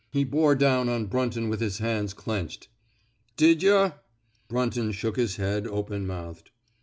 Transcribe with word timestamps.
He 0.09 0.23
bore 0.23 0.55
down 0.55 0.89
on 0.89 1.05
Brunton 1.05 1.47
with 1.47 1.59
his 1.59 1.77
hands 1.77 2.15
clenched.'' 2.15 2.69
Did 3.37 3.61
yuh?" 3.61 3.91
Brunton 4.49 4.91
shook 4.93 5.15
his 5.15 5.35
head, 5.35 5.67
open 5.67 6.07
mouthed. 6.07 6.49